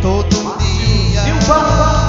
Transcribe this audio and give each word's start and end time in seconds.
Todo 0.00 0.56
dia. 0.58 1.40
Sou 1.42 1.99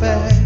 fair. 0.00 0.43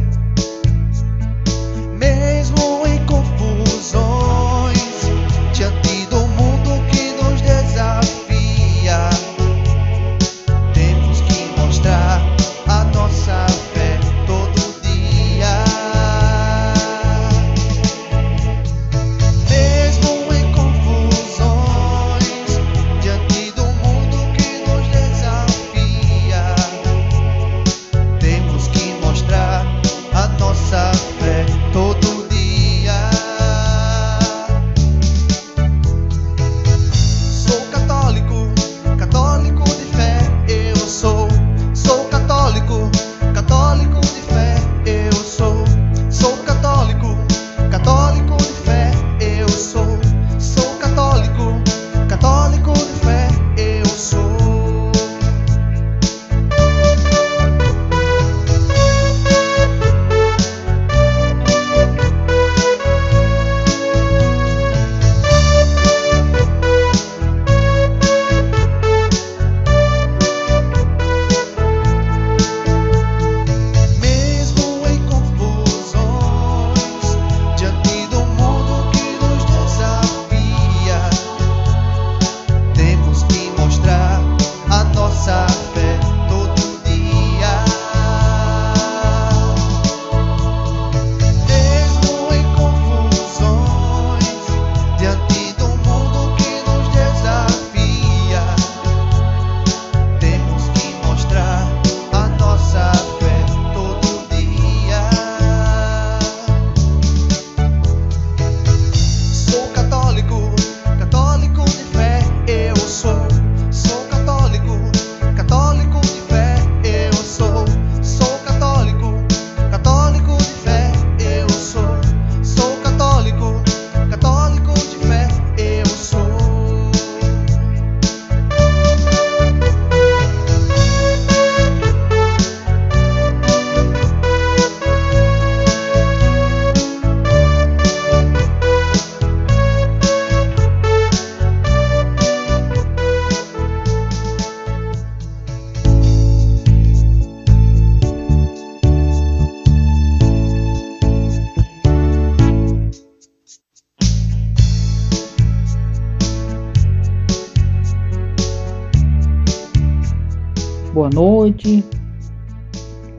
Noite, 161.19 161.85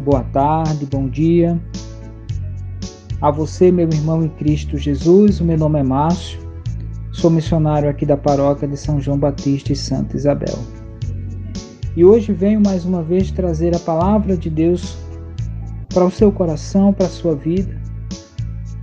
boa 0.05 0.23
tarde, 0.31 0.85
bom 0.85 1.09
dia. 1.09 1.61
A 3.19 3.29
você, 3.29 3.73
meu 3.73 3.89
irmão 3.89 4.23
em 4.23 4.29
Cristo 4.29 4.77
Jesus, 4.77 5.41
o 5.41 5.43
meu 5.43 5.57
nome 5.57 5.81
é 5.81 5.83
Márcio, 5.83 6.39
sou 7.11 7.29
missionário 7.29 7.89
aqui 7.89 8.05
da 8.05 8.15
paróquia 8.15 8.69
de 8.69 8.77
São 8.77 9.01
João 9.01 9.17
Batista 9.17 9.73
e 9.73 9.75
Santa 9.75 10.15
Isabel. 10.15 10.57
E 11.97 12.05
hoje 12.05 12.31
venho 12.31 12.61
mais 12.61 12.85
uma 12.85 13.03
vez 13.03 13.31
trazer 13.31 13.75
a 13.75 13.79
palavra 13.79 14.37
de 14.37 14.49
Deus 14.49 14.97
para 15.93 16.05
o 16.05 16.11
seu 16.11 16.31
coração, 16.31 16.93
para 16.93 17.07
a 17.07 17.09
sua 17.09 17.35
vida. 17.35 17.81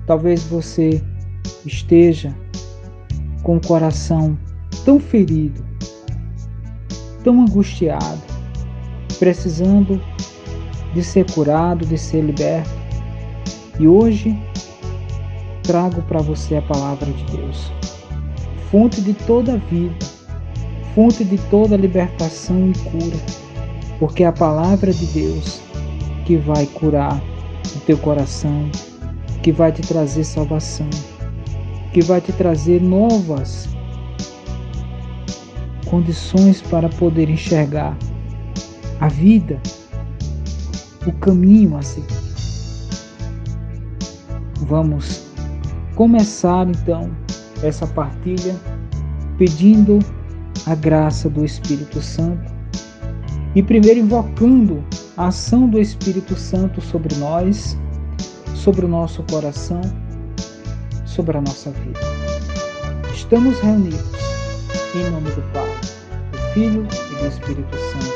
Talvez 0.06 0.42
você 0.42 1.02
esteja 1.64 2.36
com 3.42 3.56
o 3.56 3.66
coração 3.66 4.36
tão 4.84 5.00
ferido, 5.00 5.64
tão 7.24 7.40
angustiado, 7.40 8.35
precisando 9.18 10.00
de 10.94 11.02
ser 11.04 11.30
curado, 11.32 11.84
de 11.84 11.98
ser 11.98 12.22
liberto. 12.22 12.70
E 13.78 13.86
hoje 13.86 14.38
trago 15.62 16.00
para 16.02 16.20
você 16.20 16.56
a 16.56 16.62
palavra 16.62 17.10
de 17.10 17.24
Deus, 17.36 17.72
fonte 18.70 19.00
de 19.00 19.12
toda 19.12 19.58
vida, 19.58 20.06
fonte 20.94 21.24
de 21.24 21.36
toda 21.50 21.76
libertação 21.76 22.70
e 22.70 22.78
cura, 22.90 23.16
porque 23.98 24.22
é 24.22 24.26
a 24.26 24.32
palavra 24.32 24.92
de 24.92 25.06
Deus 25.06 25.60
que 26.24 26.36
vai 26.36 26.66
curar 26.66 27.20
o 27.74 27.80
teu 27.80 27.98
coração, 27.98 28.70
que 29.42 29.52
vai 29.52 29.72
te 29.72 29.82
trazer 29.82 30.24
salvação. 30.24 30.88
que 31.92 32.02
vai 32.02 32.20
te 32.20 32.30
trazer 32.30 32.82
novas 32.82 33.66
condições 35.86 36.60
para 36.60 36.90
poder 36.90 37.30
enxergar 37.30 37.96
a 39.00 39.08
vida, 39.08 39.60
o 41.06 41.12
caminho 41.12 41.76
a 41.76 41.82
seguir. 41.82 42.26
Vamos 44.62 45.26
começar 45.94 46.68
então 46.68 47.10
essa 47.62 47.86
partilha 47.86 48.56
pedindo 49.38 49.98
a 50.66 50.74
graça 50.74 51.28
do 51.28 51.44
Espírito 51.44 52.00
Santo 52.00 52.52
e 53.54 53.62
primeiro 53.62 54.00
invocando 54.00 54.84
a 55.16 55.28
ação 55.28 55.68
do 55.68 55.80
Espírito 55.80 56.34
Santo 56.36 56.80
sobre 56.80 57.14
nós, 57.16 57.76
sobre 58.54 58.84
o 58.84 58.88
nosso 58.88 59.22
coração, 59.24 59.80
sobre 61.04 61.36
a 61.36 61.40
nossa 61.40 61.70
vida. 61.70 62.00
Estamos 63.14 63.58
reunidos 63.60 64.00
em 64.94 65.10
nome 65.10 65.30
do 65.30 65.42
Pai, 65.52 65.70
do 66.32 66.38
Filho 66.52 66.86
e 67.12 67.14
do 67.16 67.26
Espírito 67.26 67.76
Santo. 67.92 68.15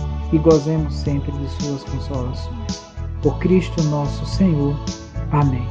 e 0.31 0.37
gozemos 0.37 0.93
sempre 0.95 1.31
de 1.31 1.49
suas 1.61 1.83
consolações. 1.83 2.81
Por 3.21 3.37
Cristo 3.39 3.83
nosso 3.83 4.25
Senhor. 4.25 4.75
Amém. 5.31 5.67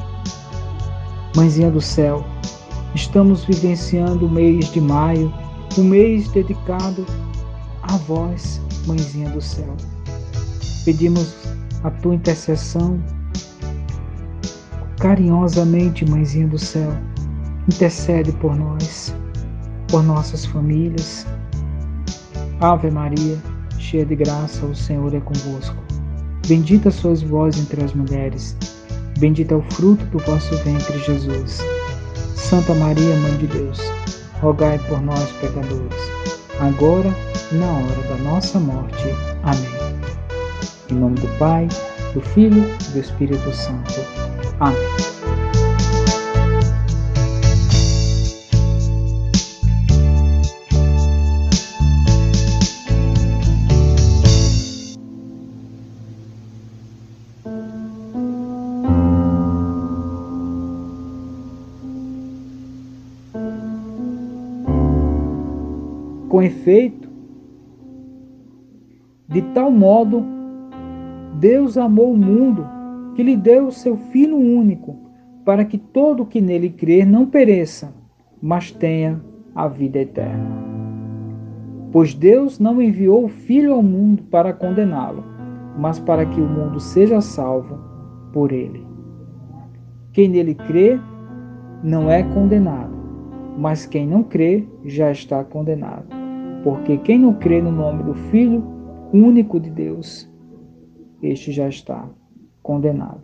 Mãezinha 1.37 1.71
do 1.71 1.81
céu, 1.81 2.25
Estamos 2.95 3.45
vivenciando 3.45 4.27
o 4.27 4.31
mês 4.31 4.73
de 4.73 4.81
maio, 4.81 5.33
um 5.79 5.85
mês 5.85 6.29
dedicado 6.29 7.07
a 7.83 7.97
vós, 7.99 8.61
Mãezinha 8.85 9.31
do 9.31 9.41
Céu. 9.41 9.77
Pedimos 10.85 11.37
a 11.85 11.91
tua 11.91 12.17
intercessão 12.17 13.01
carinhosamente, 14.99 16.05
Mãezinha 16.05 16.49
do 16.49 16.59
Céu. 16.59 16.93
Intercede 17.69 18.33
por 18.33 18.57
nós, 18.57 19.15
por 19.87 20.03
nossas 20.03 20.45
famílias. 20.45 21.25
Ave 22.61 22.91
Maria, 22.91 23.39
cheia 23.81 24.05
de 24.05 24.15
graça, 24.15 24.65
o 24.67 24.75
Senhor 24.75 25.13
é 25.15 25.21
convosco. 25.21 25.77
Bendita 26.47 26.91
sois 26.91 27.23
vós 27.23 27.59
entre 27.59 27.83
as 27.83 27.93
mulheres, 27.95 28.57
bendito 29.19 29.53
é 29.53 29.57
o 29.57 29.63
fruto 29.73 30.05
do 30.07 30.19
vosso 30.19 30.55
ventre, 30.59 30.99
Jesus. 30.99 31.59
Santa 32.37 32.75
Maria, 32.75 33.17
Mãe 33.17 33.37
de 33.39 33.47
Deus, 33.47 33.81
rogai 34.41 34.79
por 34.89 35.01
nós, 35.01 35.31
pecadores, 35.41 35.99
agora 36.61 37.15
e 37.53 37.55
na 37.57 37.67
hora 37.67 38.09
da 38.09 38.17
nossa 38.25 38.59
morte. 38.59 39.15
Amém. 39.43 40.01
Em 40.91 40.95
nome 40.95 41.17
do 41.17 41.29
Pai, 41.39 41.69
do 42.15 42.21
Filho 42.21 42.65
e 42.89 42.93
do 42.93 42.99
Espírito 42.99 43.53
Santo. 43.53 44.01
Amém. 44.59 45.10
Com 66.41 66.45
efeito, 66.45 67.07
de 69.29 69.43
tal 69.53 69.71
modo, 69.71 70.25
Deus 71.39 71.77
amou 71.77 72.15
o 72.15 72.17
mundo 72.17 72.67
que 73.15 73.23
lhe 73.23 73.37
deu 73.37 73.67
o 73.67 73.71
seu 73.71 73.95
Filho 73.95 74.39
único, 74.39 74.97
para 75.45 75.67
que 75.67 75.77
todo 75.77 76.25
que 76.25 76.41
nele 76.41 76.71
crer 76.71 77.07
não 77.07 77.27
pereça, 77.27 77.93
mas 78.41 78.71
tenha 78.71 79.21
a 79.55 79.69
vida 79.69 79.99
eterna. 79.99 80.49
Pois 81.93 82.15
Deus 82.15 82.59
não 82.59 82.81
enviou 82.81 83.27
o 83.27 83.29
Filho 83.29 83.75
ao 83.75 83.83
mundo 83.83 84.23
para 84.31 84.55
condená-lo, 84.55 85.23
mas 85.79 85.99
para 85.99 86.25
que 86.25 86.41
o 86.41 86.49
mundo 86.49 86.81
seja 86.81 87.21
salvo 87.21 87.79
por 88.33 88.51
ele. 88.51 88.83
Quem 90.15 90.27
nele 90.27 90.55
crê 90.55 90.99
não 91.85 92.11
é 92.11 92.23
condenado, 92.23 92.97
mas 93.59 93.85
quem 93.85 94.07
não 94.07 94.23
crê 94.23 94.67
já 94.87 95.13
está 95.13 95.45
condenado 95.45 96.20
porque 96.63 96.99
quem 96.99 97.19
não 97.19 97.35
crê 97.35 97.61
no 97.61 97.73
nome 97.73 98.03
do 98.03 98.15
Filho 98.15 98.63
único 99.13 99.59
de 99.59 99.71
Deus, 99.71 100.31
este 101.23 101.53
já 101.53 101.69
está 101.69 102.09
condenado. 102.63 103.23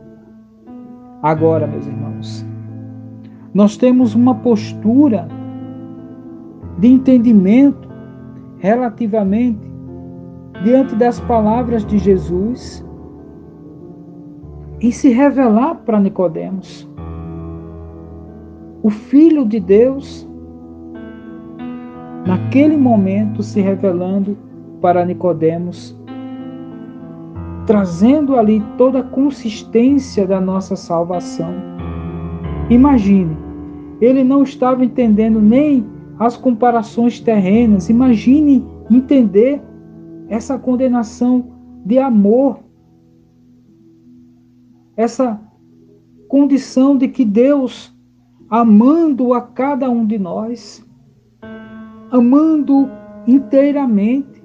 Agora, 1.23 1.67
meus 1.67 1.87
irmãos, 1.87 2.47
nós 3.55 3.77
temos 3.77 4.15
uma 4.15 4.35
postura 4.35 5.29
de 6.79 6.89
entendimento 6.89 7.89
relativamente 8.59 9.67
diante 10.63 10.95
das 10.97 11.21
palavras 11.21 11.85
de 11.85 11.99
Jesus 11.99 12.85
e 14.81 14.93
se 14.93 15.11
revelar 15.11 15.77
para 15.77 16.01
Nicodemos. 16.01 16.89
O 18.83 18.91
Filho 18.91 19.45
de 19.45 19.59
Deus 19.59 20.29
naquele 22.27 22.77
momento 22.77 23.43
se 23.43 23.61
revelando 23.61 24.37
para 24.81 25.05
Nicodemos, 25.05 25.97
trazendo 27.67 28.37
ali 28.37 28.63
toda 28.77 29.01
a 29.01 29.05
consistência 29.05 30.27
da 30.27 30.41
nossa 30.41 30.77
salvação. 30.77 31.55
Imagine, 32.69 33.37
ele 34.01 34.23
não 34.23 34.43
estava 34.43 34.85
entendendo 34.85 35.41
nem 35.41 35.87
as 36.19 36.37
comparações 36.37 37.21
terrenas. 37.21 37.89
Imagine 37.89 38.65
entender 38.91 39.63
essa 40.29 40.59
condenação 40.59 41.53
de 41.85 41.99
amor, 41.99 42.61
essa 44.97 45.41
condição 46.29 46.97
de 46.97 47.09
que 47.09 47.25
Deus, 47.25 47.95
amando 48.51 49.33
a 49.33 49.41
cada 49.41 49.89
um 49.89 50.05
de 50.05 50.19
nós, 50.19 50.86
amando 52.11 52.91
inteiramente, 53.27 54.43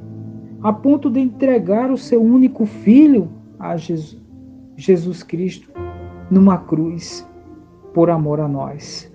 a 0.63 0.71
ponto 0.71 1.09
de 1.09 1.19
entregar 1.19 1.91
o 1.91 1.97
seu 1.97 2.21
único 2.21 2.65
filho 2.65 3.29
a 3.59 3.77
Jesus, 3.77 4.21
Jesus 4.75 5.23
Cristo 5.23 5.71
numa 6.29 6.57
cruz 6.57 7.27
por 7.93 8.09
amor 8.09 8.39
a 8.39 8.47
nós. 8.47 9.11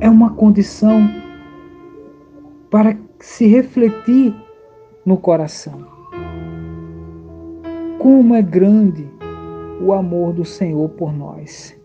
É 0.00 0.08
uma 0.08 0.30
condição 0.30 1.08
para 2.70 2.96
se 3.18 3.46
refletir 3.46 4.34
no 5.04 5.16
coração. 5.16 5.86
Como 7.98 8.34
é 8.34 8.42
grande 8.42 9.08
o 9.80 9.92
amor 9.92 10.32
do 10.32 10.44
Senhor 10.44 10.88
por 10.90 11.12
nós. 11.12 11.76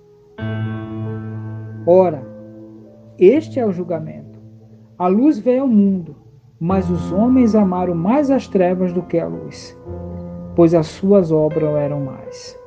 Ora, 1.86 2.33
este 3.20 3.60
é 3.60 3.66
o 3.66 3.72
julgamento. 3.72 4.40
A 4.98 5.08
luz 5.08 5.38
veio 5.38 5.64
ao 5.64 5.68
mundo, 5.68 6.16
mas 6.60 6.90
os 6.90 7.12
homens 7.12 7.56
amaram 7.56 7.94
mais 7.94 8.32
as 8.32 8.48
trevas 8.48 8.94
do 8.94 9.04
que 9.04 9.20
a 9.20 9.28
luz, 9.28 9.78
pois 10.56 10.74
as 10.74 10.88
suas 10.88 11.32
obras 11.32 11.76
eram 11.76 12.02
mais. 12.02 12.58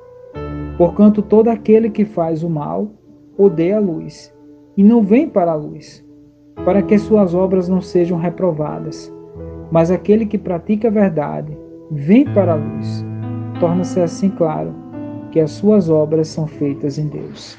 Porquanto 0.77 1.23
todo 1.23 1.49
aquele 1.49 1.91
que 1.91 2.05
faz 2.05 2.43
o 2.43 2.51
mal 2.51 2.91
odeia 3.39 3.79
a 3.79 3.81
luz 3.81 4.33
e 4.77 4.85
não 4.85 5.03
vem 5.03 5.29
para 5.29 5.53
a 5.53 5.57
luz, 5.57 6.05
para 6.65 6.83
que 6.83 6.99
suas 6.99 7.35
obras 7.35 7.69
não 7.69 7.81
sejam 7.81 8.19
reprovadas. 8.19 9.13
Mas 9.71 9.91
aquele 9.91 10.27
que 10.27 10.39
pratica 10.39 10.89
a 10.89 10.91
verdade 10.91 11.57
vem 11.91 12.25
para 12.33 12.53
a 12.53 12.57
luz. 12.57 13.05
Torna-se 13.59 14.01
assim 14.01 14.29
claro 14.29 14.75
que 15.33 15.41
as 15.41 15.51
suas 15.51 15.89
obras 15.91 16.29
são 16.29 16.47
feitas 16.47 16.99
em 16.99 17.09
Deus. 17.09 17.59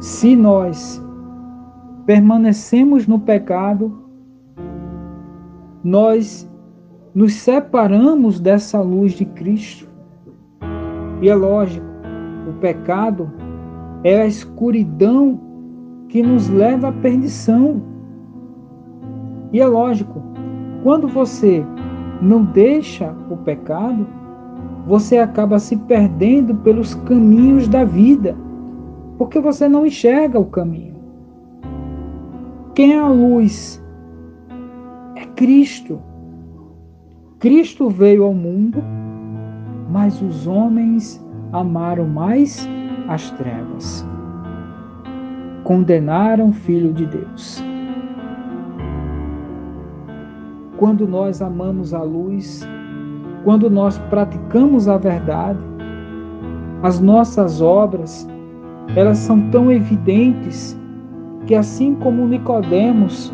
Se 0.00 0.36
nós 0.36 1.02
permanecemos 2.06 3.06
no 3.06 3.18
pecado, 3.18 4.04
nós 5.82 6.50
nos 7.14 7.34
separamos 7.34 8.40
dessa 8.40 8.80
luz 8.80 9.12
de 9.12 9.24
Cristo. 9.24 9.88
E 11.22 11.28
é 11.28 11.34
lógico, 11.34 11.86
o 12.48 12.52
pecado 12.54 13.30
é 14.02 14.22
a 14.22 14.26
escuridão 14.26 15.40
que 16.08 16.22
nos 16.22 16.48
leva 16.48 16.88
à 16.88 16.92
perdição. 16.92 17.82
E 19.52 19.60
é 19.60 19.66
lógico, 19.66 20.22
quando 20.82 21.08
você 21.08 21.64
não 22.20 22.44
deixa 22.44 23.14
o 23.30 23.36
pecado, 23.38 24.06
você 24.86 25.18
acaba 25.18 25.58
se 25.58 25.76
perdendo 25.76 26.54
pelos 26.56 26.94
caminhos 26.94 27.68
da 27.68 27.84
vida, 27.84 28.36
porque 29.16 29.40
você 29.40 29.68
não 29.68 29.86
enxerga 29.86 30.38
o 30.38 30.44
caminho. 30.44 30.93
Quem 32.74 32.94
é 32.94 32.98
a 32.98 33.06
luz? 33.06 33.80
É 35.14 35.24
Cristo. 35.36 36.02
Cristo 37.38 37.88
veio 37.88 38.24
ao 38.24 38.34
mundo, 38.34 38.82
mas 39.88 40.20
os 40.20 40.48
homens 40.48 41.24
amaram 41.52 42.04
mais 42.08 42.68
as 43.06 43.30
trevas. 43.32 44.04
Condenaram 45.62 46.48
o 46.48 46.52
Filho 46.52 46.92
de 46.92 47.06
Deus. 47.06 47.62
Quando 50.76 51.06
nós 51.06 51.40
amamos 51.40 51.94
a 51.94 52.02
luz, 52.02 52.66
quando 53.44 53.70
nós 53.70 53.98
praticamos 54.10 54.88
a 54.88 54.98
verdade, 54.98 55.60
as 56.82 56.98
nossas 56.98 57.60
obras, 57.60 58.28
elas 58.96 59.18
são 59.18 59.48
tão 59.50 59.70
evidentes 59.70 60.76
que 61.46 61.54
assim 61.54 61.94
como 61.94 62.26
Nicodemos 62.26 63.32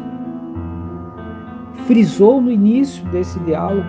frisou 1.87 2.41
no 2.41 2.51
início 2.51 3.05
desse 3.11 3.39
diálogo, 3.41 3.87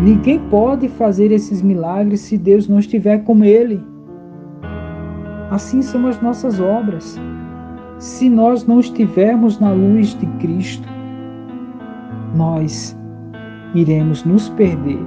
ninguém 0.00 0.38
pode 0.48 0.88
fazer 0.88 1.30
esses 1.30 1.62
milagres 1.62 2.20
se 2.20 2.36
Deus 2.36 2.68
não 2.68 2.78
estiver 2.78 3.24
com 3.24 3.44
ele. 3.44 3.82
Assim 5.50 5.80
são 5.80 6.06
as 6.06 6.20
nossas 6.20 6.60
obras. 6.60 7.18
Se 7.98 8.28
nós 8.28 8.66
não 8.66 8.80
estivermos 8.80 9.58
na 9.58 9.72
luz 9.72 10.14
de 10.18 10.26
Cristo, 10.38 10.88
nós 12.34 12.96
iremos 13.74 14.24
nos 14.24 14.48
perder 14.50 15.04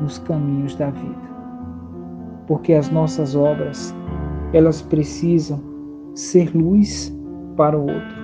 nos 0.00 0.18
caminhos 0.18 0.74
da 0.74 0.90
vida. 0.90 1.22
Porque 2.46 2.72
as 2.72 2.90
nossas 2.90 3.36
obras, 3.36 3.94
elas 4.52 4.82
precisam 4.82 5.71
ser 6.14 6.54
luz 6.54 7.16
para 7.56 7.78
o 7.78 7.82
outro, 7.82 8.16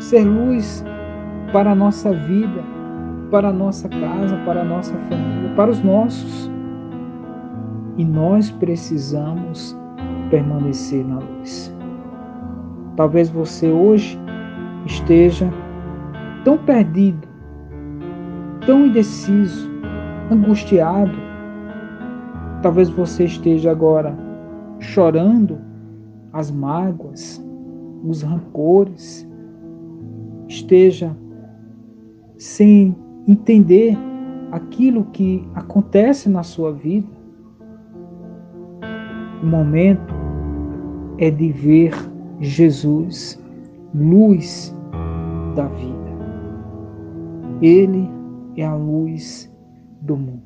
ser 0.00 0.24
luz 0.24 0.84
para 1.52 1.72
a 1.72 1.74
nossa 1.74 2.12
vida, 2.12 2.62
para 3.30 3.48
a 3.48 3.52
nossa 3.52 3.88
casa, 3.88 4.36
para 4.44 4.60
a 4.60 4.64
nossa 4.64 4.94
família, 5.08 5.52
para 5.56 5.70
os 5.70 5.82
nossos. 5.82 6.50
E 7.96 8.04
nós 8.04 8.50
precisamos 8.50 9.76
permanecer 10.30 11.04
na 11.06 11.18
luz. 11.18 11.74
Talvez 12.96 13.28
você 13.30 13.70
hoje 13.70 14.18
esteja 14.86 15.50
tão 16.44 16.58
perdido 16.58 17.26
tão 18.66 18.86
indeciso, 18.86 19.70
angustiado. 20.30 21.16
Talvez 22.62 22.90
você 22.90 23.24
esteja 23.24 23.70
agora 23.70 24.14
chorando 24.80 25.58
as 26.36 26.50
mágoas, 26.50 27.42
os 28.04 28.20
rancores, 28.20 29.26
esteja 30.46 31.16
sem 32.36 32.94
entender 33.26 33.96
aquilo 34.52 35.06
que 35.06 35.48
acontece 35.54 36.28
na 36.28 36.42
sua 36.42 36.72
vida. 36.72 37.08
O 39.42 39.46
momento 39.46 40.14
é 41.16 41.30
de 41.30 41.50
ver 41.52 41.94
Jesus, 42.38 43.42
luz 43.94 44.76
da 45.54 45.66
vida. 45.68 45.96
Ele 47.62 48.10
é 48.58 48.66
a 48.66 48.74
luz 48.74 49.50
do 50.02 50.18
mundo. 50.18 50.42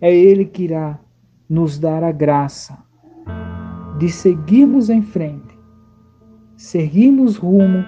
É 0.00 0.14
Ele 0.14 0.46
que 0.46 0.62
irá 0.64 0.98
nos 1.46 1.78
dar 1.78 2.02
a 2.02 2.10
graça 2.10 2.87
de 3.98 4.08
seguirmos 4.08 4.88
em 4.90 5.02
frente, 5.02 5.58
seguirmos 6.56 7.36
rumo 7.36 7.84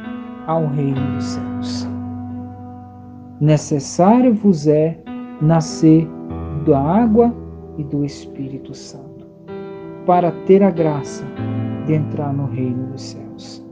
ao 0.47 0.67
reino 0.67 1.01
dos 1.15 1.25
céus. 1.25 1.89
Necessário 3.41 4.35
vos 4.35 4.67
é 4.67 5.03
nascer 5.41 6.07
da 6.67 6.79
água 6.79 7.35
e 7.79 7.85
do 7.85 8.05
Espírito 8.05 8.75
Santo, 8.75 9.27
para 10.05 10.33
ter 10.47 10.63
a 10.63 10.71
graça 10.71 11.25
de 11.87 11.95
entrar 11.95 12.33
no 12.33 12.47
reino 12.47 12.89
dos 12.89 13.03
céus. 13.03 13.67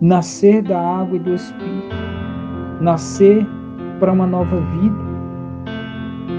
Nascer 0.00 0.62
da 0.62 0.80
água 0.80 1.16
e 1.16 1.20
do 1.20 1.34
Espírito, 1.34 1.94
nascer 2.80 3.46
para 4.00 4.12
uma 4.12 4.26
nova 4.26 4.60
vida, 4.60 5.04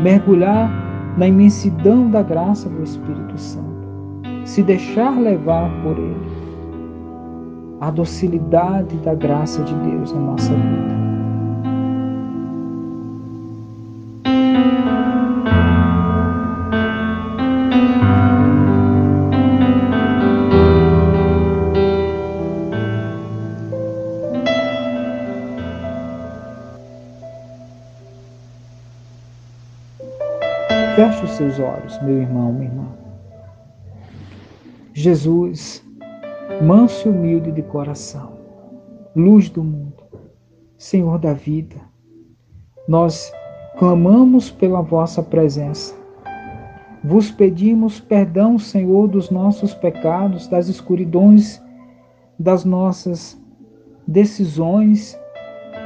mergulhar 0.04 0.70
na 1.18 1.28
imensidão 1.28 2.10
da 2.10 2.22
graça 2.22 2.70
do 2.70 2.84
Espírito 2.84 3.38
Santo, 3.38 3.75
se 4.46 4.62
deixar 4.62 5.20
levar 5.20 5.70
por 5.82 5.98
Ele, 5.98 6.16
a 7.82 7.90
docilidade 7.90 8.96
da 8.98 9.14
graça 9.14 9.62
de 9.64 9.74
Deus 9.76 10.14
na 10.14 10.22
nossa 10.22 10.54
vida. 10.54 11.06
Feche 30.96 31.26
os 31.26 31.32
seus 31.32 31.60
olhos, 31.60 32.02
meu 32.04 32.22
irmão, 32.22 32.54
minha 32.54 32.70
irmã. 32.70 33.05
Jesus, 34.98 35.86
manso 36.62 37.10
e 37.10 37.12
humilde 37.12 37.52
de 37.52 37.62
coração, 37.62 38.32
luz 39.14 39.50
do 39.50 39.62
mundo, 39.62 40.02
Senhor 40.78 41.20
da 41.20 41.34
vida, 41.34 41.76
nós 42.88 43.30
clamamos 43.78 44.50
pela 44.50 44.82
vossa 44.82 45.22
presença. 45.22 45.94
Vos 47.04 47.30
pedimos 47.30 48.00
perdão, 48.00 48.58
Senhor, 48.58 49.10
dos 49.10 49.30
nossos 49.30 49.74
pecados, 49.74 50.48
das 50.48 50.70
escuridões 50.70 51.62
das 52.40 52.64
nossas 52.64 53.38
decisões, 54.08 55.20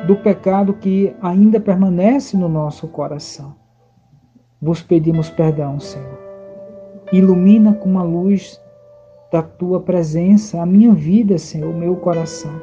do 0.05 0.17
pecado 0.17 0.73
que 0.75 1.15
ainda 1.19 1.59
permanece 1.59 2.37
no 2.37 2.47
nosso 2.47 2.87
coração 2.87 3.59
vos 4.61 4.81
pedimos 4.81 5.29
perdão, 5.29 5.79
Senhor. 5.79 6.19
Ilumina 7.11 7.73
com 7.73 7.97
a 7.97 8.03
luz 8.03 8.61
da 9.31 9.43
tua 9.43 9.79
presença 9.79 10.61
a 10.61 10.65
minha 10.65 10.93
vida, 10.93 11.37
Senhor, 11.37 11.73
o 11.73 11.77
meu 11.77 11.95
coração. 11.95 12.59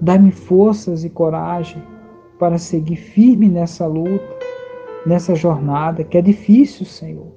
Dá-me 0.00 0.32
forças 0.32 1.04
e 1.04 1.10
coragem 1.10 1.82
para 2.38 2.58
seguir 2.58 2.96
firme 2.96 3.48
nessa 3.48 3.86
luta, 3.86 4.38
nessa 5.06 5.34
jornada 5.34 6.02
que 6.02 6.18
é 6.18 6.22
difícil, 6.22 6.86
Senhor, 6.86 7.32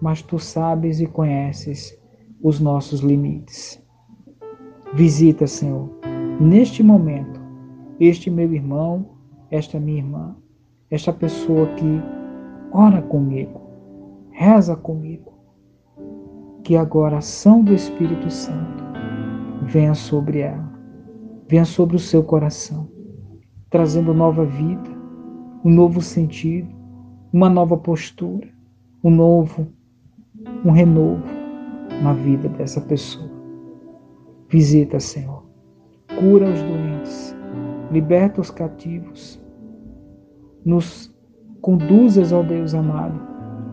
mas 0.00 0.22
tu 0.22 0.38
sabes 0.38 1.00
e 1.00 1.06
conheces 1.06 1.96
os 2.42 2.58
nossos 2.58 3.00
limites. 3.00 3.82
Visita, 4.94 5.46
Senhor, 5.46 5.90
neste 6.40 6.82
momento, 6.82 7.40
este 8.00 8.30
meu 8.30 8.52
irmão, 8.52 9.10
esta 9.50 9.78
minha 9.78 9.98
irmã, 9.98 10.36
esta 10.90 11.12
pessoa 11.12 11.66
que 11.74 12.02
ora 12.72 13.02
comigo, 13.02 13.60
reza 14.30 14.74
comigo, 14.74 15.33
que 16.64 16.76
agora 16.76 17.16
a 17.16 17.18
ação 17.18 17.62
do 17.62 17.74
Espírito 17.74 18.30
Santo 18.30 18.82
venha 19.62 19.94
sobre 19.94 20.38
ela, 20.40 20.72
venha 21.46 21.64
sobre 21.64 21.96
o 21.96 21.98
seu 21.98 22.24
coração, 22.24 22.88
trazendo 23.68 24.14
nova 24.14 24.46
vida, 24.46 24.90
um 25.62 25.70
novo 25.70 26.00
sentido, 26.00 26.74
uma 27.32 27.50
nova 27.50 27.76
postura, 27.76 28.48
um 29.02 29.10
novo, 29.10 29.66
um 30.64 30.70
renovo 30.70 31.26
na 32.02 32.14
vida 32.14 32.48
dessa 32.48 32.80
pessoa. 32.80 33.30
Visita, 34.48 34.98
Senhor, 34.98 35.44
cura 36.18 36.48
os 36.48 36.62
doentes, 36.62 37.36
liberta 37.90 38.40
os 38.40 38.50
cativos, 38.50 39.38
nos 40.64 41.14
conduzas, 41.60 42.32
ó 42.32 42.42
Deus 42.42 42.74
amado, 42.74 43.20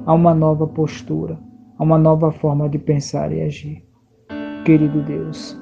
a 0.05 0.13
uma 0.13 0.33
nova 0.33 0.67
postura, 0.67 1.39
a 1.81 1.83
uma 1.83 1.97
nova 1.97 2.31
forma 2.31 2.69
de 2.69 2.77
pensar 2.77 3.31
e 3.31 3.41
agir. 3.41 3.83
Querido 4.63 5.01
Deus, 5.01 5.59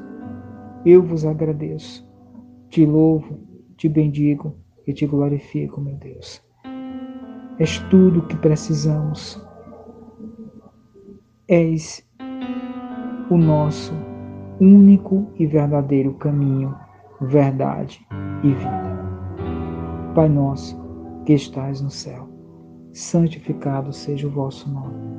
eu 0.85 1.01
vos 1.01 1.25
agradeço, 1.25 2.05
te 2.69 2.85
louvo, 2.85 3.39
te 3.77 3.87
bendigo 3.87 4.53
e 4.85 4.91
te 4.91 5.07
glorifico, 5.07 5.79
meu 5.79 5.95
Deus. 5.95 6.43
És 7.57 7.79
tudo 7.89 8.19
o 8.19 8.27
que 8.27 8.35
precisamos. 8.35 9.41
És 11.47 12.05
o 13.29 13.37
nosso 13.37 13.93
único 14.59 15.25
e 15.37 15.47
verdadeiro 15.47 16.15
caminho, 16.15 16.75
verdade 17.21 18.05
e 18.43 18.49
vida. 18.49 18.99
Pai 20.13 20.27
nosso, 20.27 20.77
que 21.25 21.31
estais 21.31 21.79
no 21.79 21.89
céu, 21.89 22.27
santificado 22.91 23.93
seja 23.93 24.27
o 24.27 24.31
vosso 24.31 24.69
nome. 24.69 25.18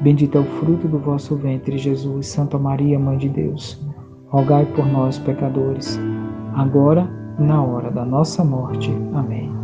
Bendito 0.00 0.38
é 0.38 0.40
o 0.40 0.44
fruto 0.44 0.88
do 0.88 0.98
vosso 0.98 1.36
ventre, 1.36 1.78
Jesus. 1.78 2.26
Santa 2.26 2.58
Maria, 2.58 2.98
Mãe 2.98 3.16
de 3.16 3.28
Deus, 3.28 3.80
rogai 4.28 4.66
por 4.66 4.86
nós, 4.86 5.18
pecadores, 5.18 5.98
agora 6.54 7.08
e 7.38 7.42
na 7.42 7.62
hora 7.62 7.90
da 7.90 8.04
nossa 8.04 8.44
morte. 8.44 8.92
Amém. 9.14 9.63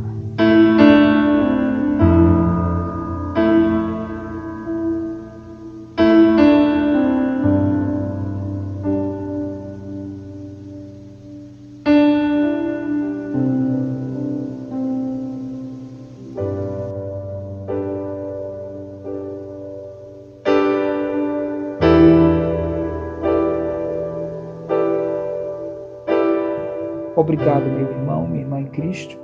Obrigado, 27.33 27.63
meu 27.63 27.89
irmão, 27.89 28.27
minha 28.27 28.43
irmã 28.43 28.61
em 28.61 28.67
Cristo, 28.67 29.17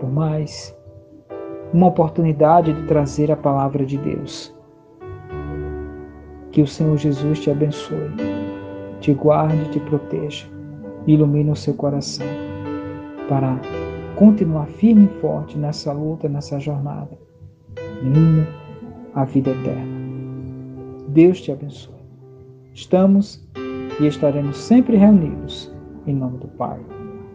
por 0.00 0.10
mais 0.10 0.74
uma 1.70 1.88
oportunidade 1.88 2.72
de 2.72 2.86
trazer 2.86 3.30
a 3.30 3.36
palavra 3.36 3.84
de 3.84 3.98
Deus. 3.98 4.50
Que 6.52 6.62
o 6.62 6.66
Senhor 6.66 6.96
Jesus 6.96 7.40
te 7.40 7.50
abençoe, 7.50 8.08
te 9.00 9.12
guarde, 9.12 9.72
te 9.72 9.80
proteja, 9.80 10.46
ilumine 11.06 11.50
o 11.50 11.54
seu 11.54 11.74
coração 11.74 12.26
para 13.28 13.60
continuar 14.16 14.64
firme 14.68 15.04
e 15.04 15.20
forte 15.20 15.58
nessa 15.58 15.92
luta, 15.92 16.30
nessa 16.30 16.58
jornada, 16.58 17.18
rumo 18.02 18.46
à 19.14 19.26
vida 19.26 19.50
eterna. 19.50 20.00
Deus 21.08 21.42
te 21.42 21.52
abençoe. 21.52 21.92
Estamos 22.72 23.46
e 24.00 24.06
estaremos 24.06 24.56
sempre 24.56 24.96
reunidos 24.96 25.70
em 26.06 26.14
nome 26.14 26.38
do 26.38 26.48
Pai, 26.48 26.80